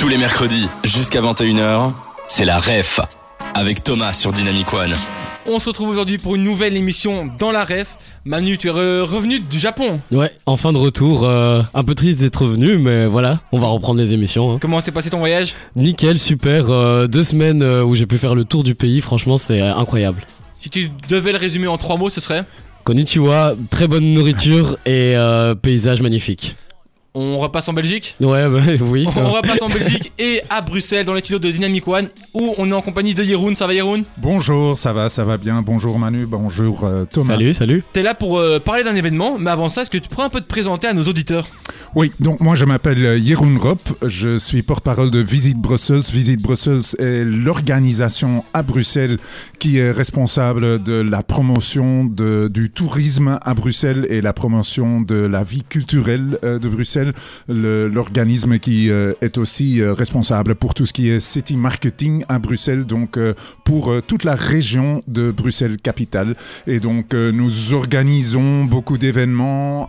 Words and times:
Tous 0.00 0.08
les 0.08 0.16
mercredis, 0.16 0.66
jusqu'à 0.84 1.20
21h, 1.20 1.92
c'est 2.26 2.44
la 2.46 2.58
REF, 2.58 3.00
avec 3.54 3.82
Thomas 3.82 4.12
sur 4.14 4.32
Dynamic 4.32 4.72
One. 4.72 4.94
On 5.46 5.58
se 5.58 5.68
retrouve 5.68 5.90
aujourd'hui 5.90 6.16
pour 6.18 6.36
une 6.36 6.42
nouvelle 6.42 6.76
émission 6.76 7.30
dans 7.38 7.50
la 7.52 7.64
ref. 7.64 7.86
Manu, 8.24 8.56
tu 8.58 8.68
es 8.68 8.70
re- 8.70 9.02
revenu 9.02 9.40
du 9.40 9.58
Japon. 9.58 10.00
Ouais, 10.10 10.30
en 10.46 10.56
fin 10.56 10.72
de 10.72 10.78
retour, 10.78 11.24
euh, 11.24 11.62
un 11.74 11.84
peu 11.84 11.94
triste 11.94 12.20
d'être 12.20 12.42
revenu, 12.42 12.78
mais 12.78 13.06
voilà, 13.06 13.40
on 13.52 13.58
va 13.58 13.66
reprendre 13.68 13.98
les 14.00 14.12
émissions. 14.14 14.52
hein. 14.54 14.58
Comment 14.60 14.80
s'est 14.80 14.90
passé 14.92 15.10
ton 15.10 15.18
voyage? 15.18 15.54
Nickel, 15.76 16.18
super, 16.18 16.70
euh, 16.70 17.06
deux 17.06 17.24
semaines 17.24 17.62
euh, 17.62 17.82
où 17.84 17.94
j'ai 17.94 18.06
pu 18.06 18.16
faire 18.18 18.34
le 18.34 18.44
tour 18.44 18.64
du 18.64 18.74
pays, 18.74 19.00
franchement 19.00 19.36
c'est 19.38 19.60
incroyable. 19.60 20.22
Si 20.60 20.68
tu 20.70 20.90
devais 21.08 21.32
le 21.32 21.38
résumer 21.38 21.66
en 21.66 21.76
trois 21.78 21.96
mots, 21.96 22.10
ce 22.10 22.20
serait? 22.20 22.44
Konnichiwa, 22.84 23.54
très 23.70 23.86
bonne 23.88 24.12
nourriture 24.14 24.76
et 24.86 25.14
euh, 25.16 25.54
paysage 25.54 26.00
magnifique. 26.02 26.56
On 27.12 27.38
repasse 27.38 27.68
en 27.68 27.72
Belgique 27.72 28.14
Ouais, 28.20 28.48
bah, 28.48 28.60
oui. 28.82 29.06
On 29.16 29.30
repasse 29.30 29.60
en 29.62 29.68
Belgique 29.68 30.12
et 30.18 30.42
à 30.48 30.60
Bruxelles 30.60 31.04
dans 31.04 31.14
les 31.14 31.20
studios 31.20 31.40
de 31.40 31.50
Dynamic 31.50 31.86
One 31.88 32.08
où 32.34 32.54
on 32.56 32.70
est 32.70 32.74
en 32.74 32.82
compagnie 32.82 33.14
de 33.14 33.24
Yeroun. 33.24 33.56
Ça 33.56 33.66
va 33.66 33.74
Yeroun 33.74 34.04
Bonjour, 34.16 34.78
ça 34.78 34.92
va, 34.92 35.08
ça 35.08 35.24
va 35.24 35.36
bien. 35.36 35.60
Bonjour 35.62 35.98
Manu, 35.98 36.26
bonjour 36.26 36.84
euh, 36.84 37.04
Thomas. 37.06 37.26
Salut, 37.26 37.52
salut. 37.52 37.82
T'es 37.92 38.02
là 38.02 38.14
pour 38.14 38.38
euh, 38.38 38.60
parler 38.60 38.84
d'un 38.84 38.94
événement, 38.94 39.38
mais 39.38 39.50
avant 39.50 39.68
ça, 39.68 39.82
est-ce 39.82 39.90
que 39.90 39.98
tu 39.98 40.08
pourrais 40.08 40.26
un 40.26 40.30
peu 40.30 40.40
te 40.40 40.46
présenter 40.46 40.86
à 40.86 40.92
nos 40.92 41.02
auditeurs? 41.02 41.48
Oui, 41.96 42.12
donc 42.20 42.38
moi 42.40 42.54
je 42.54 42.64
m'appelle 42.64 43.04
euh, 43.04 43.18
Jeroen 43.18 43.58
Rop, 43.58 43.80
je 44.06 44.38
suis 44.38 44.62
porte-parole 44.62 45.10
de 45.10 45.18
Visite 45.18 45.58
Brussels. 45.58 46.02
Visite 46.12 46.40
Brussels 46.40 46.82
est 47.00 47.24
l'organisation 47.24 48.44
à 48.54 48.62
Bruxelles 48.62 49.18
qui 49.58 49.78
est 49.78 49.90
responsable 49.90 50.80
de 50.80 50.92
la 50.92 51.24
promotion 51.24 52.04
du 52.04 52.70
tourisme 52.70 53.40
à 53.42 53.54
Bruxelles 53.54 54.06
et 54.08 54.20
la 54.20 54.32
promotion 54.32 55.00
de 55.00 55.16
la 55.16 55.42
vie 55.42 55.64
culturelle 55.68 56.38
euh, 56.44 56.60
de 56.60 56.68
Bruxelles. 56.68 57.12
Le- 57.48 57.88
L'organisme 57.88 58.60
qui 58.60 58.88
euh, 58.88 59.12
est 59.20 59.36
aussi 59.36 59.82
responsable 59.82 60.54
pour 60.54 60.74
tout 60.74 60.86
ce 60.86 60.92
qui 60.92 61.08
est 61.08 61.18
city 61.18 61.56
marketing 61.56 62.24
à 62.28 62.38
Bruxelles, 62.38 62.84
donc 62.84 63.18
pour 63.64 63.92
toute 64.06 64.22
la 64.24 64.36
région 64.36 65.02
de 65.08 65.32
Bruxelles-Capitale. 65.32 66.36
Et 66.68 66.78
donc, 66.78 67.14
nous 67.14 67.74
organisons 67.74 68.64
beaucoup 68.64 68.96
d'événements 68.96 69.88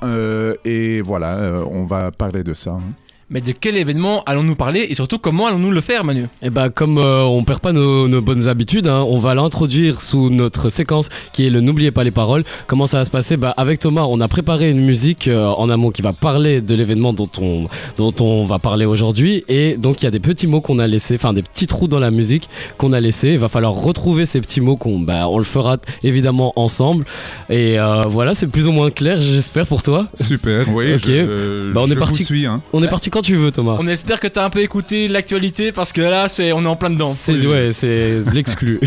et 0.66 1.02
voilà, 1.02 1.64
on 1.72 1.86
va 1.92 2.12
parler 2.12 2.44
de 2.44 2.54
ça. 2.54 2.72
hein. 2.72 2.94
Mais 3.34 3.40
de 3.40 3.54
quel 3.54 3.78
événement 3.78 4.24
allons-nous 4.26 4.56
parler 4.56 4.86
et 4.90 4.94
surtout 4.94 5.18
comment 5.18 5.48
allons-nous 5.48 5.72
le 5.72 5.80
faire, 5.80 6.04
Manu? 6.04 6.26
Et 6.44 6.50
bah 6.50 6.70
comme 6.70 6.98
euh, 6.98 7.22
on 7.24 7.46
perd 7.46 7.62
pas 7.62 7.72
nos, 7.72 8.10
nos 8.10 8.20
bonnes 8.22 8.50
habitudes, 8.50 8.88
hein, 8.88 9.06
on 9.08 9.20
va 9.20 9.34
l'introduire 9.36 10.02
sous 10.02 10.30
notre 10.30 10.68
séquence 10.68 11.08
qui 11.32 11.48
est 11.48 11.50
le 11.50 11.62
n'oubliez 11.62 11.92
pas 11.92 12.04
les 12.04 12.12
paroles. 12.12 12.44
Comment 12.68 12.88
ça 12.88 12.98
va 12.98 13.06
se 13.06 13.10
passer? 13.10 13.38
Bah 13.38 13.54
avec 13.56 13.80
Thomas, 13.80 14.04
on 14.04 14.20
a 14.20 14.28
préparé 14.28 14.70
une 14.70 14.82
musique 14.82 15.30
euh, 15.30 15.48
en 15.48 15.70
amont 15.70 15.92
qui 15.92 16.02
va 16.02 16.12
parler 16.12 16.60
de 16.60 16.76
l'événement 16.76 17.14
dont 17.14 17.30
on 17.40 17.68
dont 17.98 18.14
on 18.20 18.46
va 18.46 18.60
parler 18.60 18.84
aujourd'hui 18.86 19.46
et 19.48 19.78
donc 19.78 20.02
il 20.02 20.06
y 20.06 20.08
a 20.08 20.12
des 20.12 20.20
petits 20.20 20.48
mots 20.48 20.60
qu'on 20.60 20.78
a 20.80 20.86
laissés, 20.88 21.16
enfin 21.16 21.32
des 21.32 21.42
petits 21.42 21.68
trous 21.68 21.88
dans 21.88 22.00
la 22.00 22.12
musique 22.12 22.50
qu'on 22.78 22.92
a 22.92 23.00
laissés. 23.00 23.30
Il 23.30 23.40
va 23.40 23.48
falloir 23.48 23.72
retrouver 23.74 24.26
ces 24.26 24.42
petits 24.42 24.60
mots 24.60 24.76
qu'on 24.76 25.00
bah 25.00 25.30
on 25.30 25.38
le 25.38 25.46
fera 25.46 25.78
évidemment 26.04 26.52
ensemble 26.58 27.06
et 27.50 27.80
euh, 27.80 28.02
voilà 28.10 28.34
c'est 28.34 28.48
plus 28.48 28.68
ou 28.68 28.74
moins 28.74 28.92
clair 28.92 29.22
j'espère 29.22 29.68
pour 29.68 29.84
toi. 29.84 30.08
Super, 30.16 30.66
oui. 30.68 30.94
Ok. 30.96 31.04
je- 31.06 31.72
Bah, 31.72 31.80
on 31.82 31.88
je 31.88 31.94
est 31.94 31.96
parti. 31.96 32.20
vous 32.20 32.26
suis, 32.26 32.46
hein. 32.46 32.62
On 32.74 32.84
est 32.84 32.88
parti 32.90 33.10
quand 33.10 33.21
tu 33.22 33.36
veux 33.36 33.52
Thomas. 33.52 33.78
On 33.80 33.88
espère 33.88 34.20
que 34.20 34.28
t'as 34.28 34.46
un 34.46 34.50
peu 34.50 34.60
écouté 34.60 35.08
l'actualité 35.08 35.72
parce 35.72 35.94
que 35.94 36.02
là, 36.02 36.28
c'est 36.28 36.52
on 36.52 36.64
est 36.64 36.68
en 36.68 36.76
plein 36.76 36.90
dedans. 36.90 37.12
C'est 37.14 37.46
ouais 37.46 37.72
c'est 37.72 38.22
l'exclu. 38.34 38.80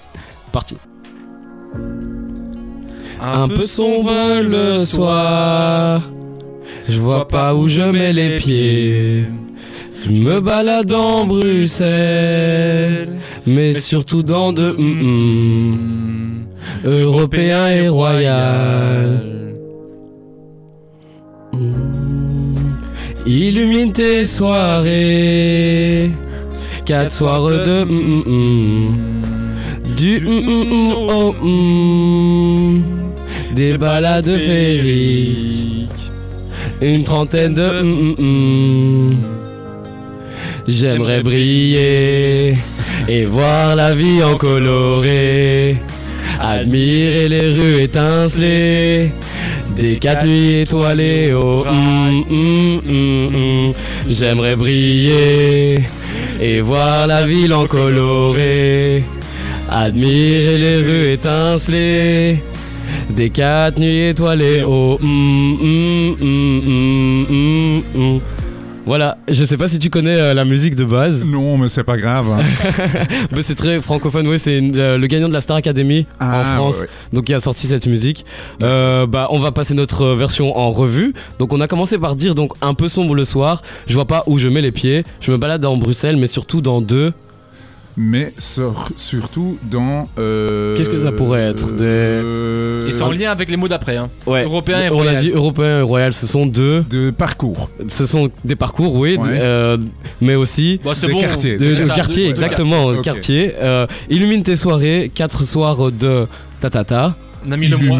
Parti. 0.52 0.76
Un 3.22 3.48
peu 3.48 3.66
sombre 3.66 4.40
le 4.40 4.84
soir. 4.84 6.02
Je 6.88 6.98
vois 6.98 7.28
pas 7.28 7.54
où 7.54 7.68
je 7.68 7.82
mets 7.82 8.12
les 8.12 8.36
pieds. 8.36 9.26
Je 10.04 10.10
me 10.10 10.40
balade 10.40 10.92
en 10.92 11.26
Bruxelles, 11.26 13.10
mais 13.46 13.74
surtout 13.74 14.22
dans 14.22 14.52
de 14.52 14.70
hum, 14.70 15.00
hum, 15.00 16.46
européen 16.84 17.68
et 17.68 17.88
royal. 17.88 19.39
Illumine 23.26 23.92
tes 23.92 24.24
soirées, 24.24 26.10
quatre 26.86 27.12
soirs 27.12 27.42
de 27.42 27.82
hum, 27.82 27.90
hum, 27.90 28.22
hum. 28.26 29.22
du 29.94 30.26
hum, 30.26 30.92
oh, 31.10 31.34
des 33.54 33.76
balades 33.76 34.36
féeriques, 34.38 35.90
une 36.80 37.04
trentaine 37.04 37.52
de. 37.52 37.84
J'aimerais 40.66 41.22
briller 41.22 42.56
et 43.06 43.24
voir 43.26 43.76
la 43.76 43.92
vie 43.92 44.22
en 44.22 44.36
coloré, 44.36 45.76
admirer 46.40 47.28
les 47.28 47.50
rues 47.50 47.82
étincelées, 47.82 49.12
des 49.76 49.96
quatre 49.98 50.26
nuits 50.26 50.60
étoilées 50.60 51.32
au 51.32 51.64
hum, 51.66 52.24
hum, 52.30 52.80
hum. 52.88 53.72
J'aimerais 54.08 54.56
briller 54.56 55.80
et 56.40 56.60
voir 56.60 57.06
la 57.06 57.26
ville 57.26 57.52
en 57.52 57.66
coloré, 57.66 59.04
admirer 59.70 60.58
les 60.58 60.76
rues 60.76 61.12
étincelées, 61.12 62.42
des 63.10 63.30
quatre 63.30 63.78
nuits 63.78 64.08
étoilées 64.08 64.62
au 64.62 64.98
Voilà, 68.90 69.18
je 69.28 69.44
sais 69.44 69.56
pas 69.56 69.68
si 69.68 69.78
tu 69.78 69.88
connais 69.88 70.16
euh, 70.16 70.34
la 70.34 70.44
musique 70.44 70.74
de 70.74 70.84
base, 70.84 71.24
Non, 71.24 71.56
mais 71.56 71.68
c'est 71.68 71.84
pas 71.84 71.96
grave. 71.96 72.26
hein. 72.28 72.42
mais 73.30 73.40
c'est 73.42 73.54
très 73.54 73.80
francophone. 73.80 74.26
Ouais, 74.26 74.36
c'est 74.36 74.60
euh, 74.74 74.98
le 74.98 75.06
gagnant 75.06 75.28
de 75.28 75.32
la 75.32 75.40
Star 75.40 75.56
Academy 75.56 76.08
en 76.20 76.26
Ah, 76.28 76.44
France, 76.56 76.78
ouais, 76.78 76.82
ouais. 76.82 76.88
donc 77.12 77.28
il 77.28 77.34
a 77.34 77.38
sorti 77.38 77.68
cette 77.68 77.86
musique. 77.86 78.26
Euh, 78.64 79.06
bah, 79.06 79.28
on 79.30 79.38
va 79.38 79.52
passer 79.52 79.74
notre 79.74 80.06
version 80.08 80.58
en 80.58 80.72
revue. 80.72 81.12
Donc, 81.38 81.52
on 81.52 81.60
a 81.60 81.68
commencé 81.68 81.98
par 81.98 82.16
dire 82.16 82.34
donc 82.34 82.50
un 82.62 82.74
peu 82.74 82.88
sombre 82.88 83.14
le 83.14 83.22
soir. 83.24 83.62
Je 83.86 83.94
vois 83.94 84.06
pas 84.06 84.24
où 84.26 84.40
je 84.40 84.48
mets 84.48 84.60
les 84.60 84.72
pieds. 84.72 85.04
Je 85.20 85.30
me 85.30 85.36
balade 85.36 85.60
dans 85.60 85.76
Bruxelles, 85.76 86.16
mais 86.16 86.26
surtout 86.26 86.60
dans 86.60 86.80
deux. 86.80 87.12
Mais 87.96 88.32
sur- 88.38 88.88
surtout 88.96 89.58
dans. 89.62 90.08
euh, 90.18 90.74
Qu'est-ce 90.76 90.90
que 90.90 90.98
ça 91.02 91.12
pourrait 91.12 91.42
être 91.42 91.72
Des- 91.72 91.82
euh, 91.84 92.86
Et 92.88 92.92
c'est 92.92 93.02
en 93.02 93.10
lien 93.10 93.30
avec 93.30 93.50
les 93.50 93.56
mots 93.56 93.68
d'après. 93.68 93.96
Hein. 93.96 94.08
Ouais. 94.26 94.44
Européen 94.44 94.78
et 94.80 94.88
On 94.88 94.92
a 95.00 95.02
royal. 95.02 95.16
dit 95.16 95.30
européen 95.30 95.78
et 95.80 95.82
royal. 95.82 96.12
Ce 96.12 96.26
sont 96.26 96.46
deux. 96.46 96.84
De 96.88 97.10
parcours. 97.10 97.68
Ce 97.88 98.06
sont 98.06 98.30
des 98.44 98.56
parcours, 98.56 98.94
oui, 98.94 99.16
Ouais. 99.16 99.28
euh, 99.40 99.76
mais 100.20 100.34
aussi 100.36 100.80
Bon, 100.84 100.94
c'est 100.94 101.08
Des 101.08 101.12
bon. 101.14 101.20
quartiers. 101.20 101.56
de, 101.58 101.86
quartier, 101.94 102.28
exactement, 102.28 102.94
quartier. 103.02 103.54
Euh, 103.60 103.86
illumine 104.08 104.42
tes 104.42 104.56
soirées, 104.56 105.10
quatre 105.14 105.44
soirs 105.44 105.90
de 105.92 106.26
tatata. 106.60 107.16
On 107.46 107.52
a 107.52 107.56
mis 107.56 107.68
le 107.68 107.76
mois. 107.76 107.98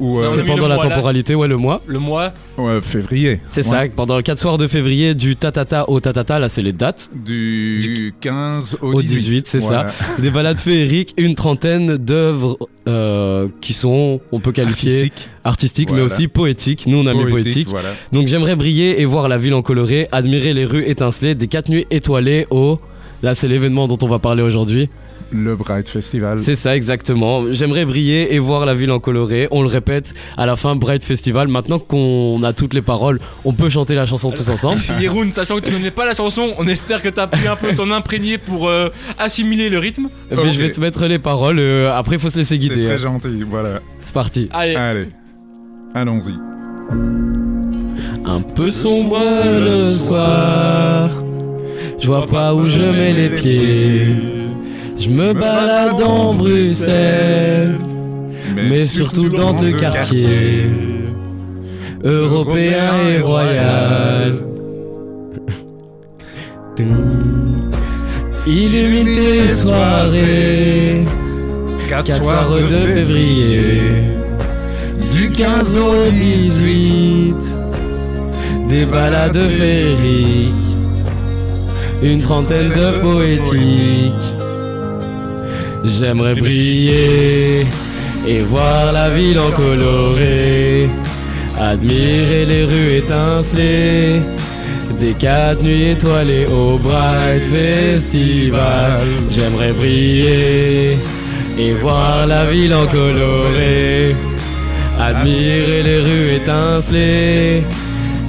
Ou. 0.00 0.18
euh, 0.20 0.26
C'est 0.34 0.44
pendant 0.44 0.68
la 0.68 0.76
mois, 0.76 0.84
là. 0.84 0.90
temporalité, 0.94 1.34
ouais, 1.34 1.48
le 1.48 1.56
mois. 1.56 1.82
Le 1.86 1.98
mois. 1.98 2.32
ouais, 2.56 2.80
février. 2.80 3.40
C'est 3.48 3.64
Ouais. 3.66 3.70
ça, 3.88 3.92
pendant 3.94 4.16
les 4.16 4.22
4 4.22 4.38
soirs 4.38 4.58
de 4.58 4.66
février, 4.66 5.14
du 5.14 5.36
tatata 5.36 5.88
au 5.90 6.00
tatata, 6.00 6.38
là 6.38 6.48
c'est 6.48 6.62
les 6.62 6.72
dates. 6.72 7.10
Du 7.24 8.14
15 8.20 8.78
au, 8.82 8.94
Au 8.94 9.02
18, 9.02 9.46
c'est 9.48 9.58
Voilà. 9.58 9.92
Des 10.18 10.30
balades 10.30 10.58
féeriques, 10.58 11.14
une 11.18 11.34
trentaine 11.34 11.96
d'œuvres 11.96 12.58
euh, 12.88 13.48
qui 13.60 13.72
sont, 13.74 14.20
on 14.32 14.40
peut 14.40 14.52
qualifier, 14.52 14.92
Artistique. 14.92 15.28
artistiques, 15.44 15.90
mais 15.92 16.00
aussi 16.00 16.28
poétiques. 16.28 16.86
Nous 16.86 16.98
on 16.98 17.06
a 17.06 17.14
mis 17.14 17.24
poétique. 17.26 17.68
Voilà. 17.68 17.90
Donc 18.12 18.28
j'aimerais 18.28 18.56
briller 18.56 19.00
et 19.00 19.04
voir 19.04 19.28
la 19.28 19.36
ville 19.38 19.54
en 19.54 19.62
coloré, 19.62 20.08
admirer 20.12 20.54
les 20.54 20.64
rues 20.64 20.84
étincelées, 20.86 21.34
des 21.34 21.48
4 21.48 21.68
nuits 21.68 21.86
étoilées 21.90 22.46
au... 22.50 22.78
Là 23.22 23.34
c'est 23.34 23.48
l'événement 23.48 23.88
dont 23.88 23.98
on 24.02 24.08
va 24.08 24.18
parler 24.20 24.42
aujourd'hui. 24.42 24.88
Le 25.30 25.56
Bright 25.56 25.88
Festival. 25.88 26.38
C'est 26.38 26.56
ça 26.56 26.74
exactement. 26.74 27.52
J'aimerais 27.52 27.84
briller 27.84 28.34
et 28.34 28.38
voir 28.38 28.64
la 28.64 28.72
ville 28.72 28.90
en 28.90 28.98
coloré. 28.98 29.46
On 29.50 29.60
le 29.62 29.68
répète 29.68 30.14
à 30.38 30.46
la 30.46 30.56
fin 30.56 30.74
Bright 30.74 31.04
Festival. 31.04 31.48
Maintenant 31.48 31.78
qu'on 31.78 32.42
a 32.42 32.54
toutes 32.54 32.72
les 32.72 32.80
paroles, 32.80 33.20
on 33.44 33.52
peut 33.52 33.68
chanter 33.68 33.94
la 33.94 34.06
chanson 34.06 34.30
tous 34.30 34.48
ensemble. 34.48 34.80
Yeroun, 35.00 35.30
sachant 35.32 35.56
que 35.56 35.64
tu 35.66 35.70
ne 35.70 35.76
connais 35.76 35.90
pas 35.90 36.06
la 36.06 36.14
chanson, 36.14 36.52
on 36.58 36.66
espère 36.66 37.02
que 37.02 37.10
t'as 37.10 37.26
pu 37.26 37.46
un 37.46 37.56
peu 37.56 37.74
t'en 37.74 37.90
imprégner 37.90 38.38
pour 38.38 38.68
euh, 38.68 38.88
assimiler 39.18 39.68
le 39.68 39.78
rythme. 39.78 40.08
Mais 40.30 40.38
Ok. 40.38 40.46
je 40.52 40.58
vais 40.60 40.72
te 40.72 40.80
mettre 40.80 41.04
les 41.06 41.18
paroles. 41.18 41.58
euh, 41.58 41.92
après, 41.94 42.16
il 42.16 42.20
faut 42.20 42.30
se 42.30 42.38
laisser 42.38 42.54
C'est 42.56 42.60
guider. 42.60 42.80
très 42.80 42.94
hein. 42.94 42.98
gentil, 42.98 43.44
voilà. 43.50 43.80
C'est 44.00 44.14
parti. 44.14 44.48
Allez, 44.54 44.76
Allez, 44.76 45.08
allons-y. 45.94 46.32
Un 48.24 48.40
peu 48.40 48.70
sombre 48.70 49.18
le 49.20 49.74
soir. 49.98 51.10
Je 52.00 52.06
vois 52.06 52.26
pas 52.26 52.54
où 52.54 52.66
je 52.66 52.80
mets 52.80 53.12
les 53.12 53.28
pieds. 53.28 54.37
Je 55.00 55.10
me 55.10 55.32
balade 55.32 56.02
en 56.02 56.34
Bruxelles, 56.34 57.78
mais 58.56 58.84
surtout 58.84 59.28
dans 59.28 59.52
deux 59.52 59.70
quartiers, 59.70 60.72
européen 62.02 62.94
et 63.08 63.20
royal. 63.20 64.38
Illumine 68.46 69.14
tes 69.14 69.48
soirées, 69.48 71.04
4 71.88 72.24
soirs 72.24 72.50
de 72.50 72.86
février, 72.86 73.80
du 75.12 75.30
15 75.30 75.76
au 75.76 76.10
18, 76.10 77.34
des 78.68 78.84
balades 78.84 79.48
féeriques, 79.50 80.76
une 82.02 82.20
trentaine 82.20 82.66
de 82.66 83.00
poétiques. 83.00 84.37
J'aimerais 85.84 86.34
briller 86.34 87.66
et 88.26 88.42
voir 88.42 88.92
la 88.92 89.10
ville 89.10 89.38
en 89.38 89.50
coloré, 89.50 90.90
admirer 91.58 92.44
les 92.44 92.64
rues 92.64 92.96
étincelées, 92.96 94.20
des 94.98 95.14
quatre 95.14 95.62
nuits 95.62 95.90
étoilées 95.90 96.46
au 96.46 96.78
Bright 96.78 97.44
Festival. 97.44 99.06
J'aimerais 99.30 99.72
briller 99.72 100.98
et 101.58 101.72
voir 101.80 102.26
la 102.26 102.44
ville 102.46 102.74
en 102.74 102.86
coloré, 102.86 104.16
admirer 105.00 105.82
les 105.82 106.00
rues 106.00 106.34
étincelées. 106.36 107.62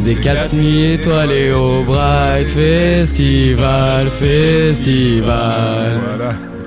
Des 0.06 0.16
quatre 0.16 0.54
nuits 0.54 0.94
étoilées 0.94 1.52
au 1.52 1.84
Bright 1.84 2.48
Festival, 2.48 4.08
Festival. 4.18 6.00
Voilà. 6.18 6.59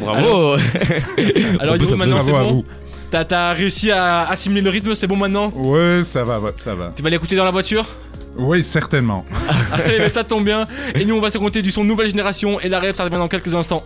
Bravo. 0.00 0.56
Alors, 1.60 1.76
Yoro, 1.76 1.96
maintenant 1.96 2.20
c'est 2.20 2.30
bon. 2.32 2.64
T'as 3.10 3.24
t'as 3.24 3.52
réussi 3.54 3.90
à 3.90 4.28
assimiler 4.28 4.60
le 4.60 4.70
rythme, 4.70 4.94
c'est 4.94 5.06
bon 5.06 5.16
maintenant 5.16 5.50
Ouais, 5.56 6.02
ça 6.04 6.24
va, 6.24 6.38
va- 6.38 6.52
ça 6.54 6.74
va. 6.74 6.92
Tu 6.94 7.02
vas 7.02 7.08
l'écouter 7.10 7.36
dans 7.36 7.44
la 7.44 7.50
voiture 7.50 7.86
Oui, 8.36 8.62
certainement. 8.62 9.24
Allez, 9.72 9.98
mais 9.98 10.08
ça 10.10 10.24
tombe 10.24 10.44
bien. 10.44 10.66
Et 10.94 11.04
nous, 11.06 11.16
on 11.16 11.20
va 11.20 11.30
se 11.30 11.38
compter 11.38 11.62
du 11.62 11.70
son 11.72 11.84
nouvelle 11.84 12.08
génération. 12.08 12.60
Et 12.60 12.68
la 12.68 12.78
rêve, 12.78 12.94
ça 12.94 13.04
revient 13.04 13.16
dans 13.16 13.28
quelques 13.28 13.54
instants. 13.54 13.82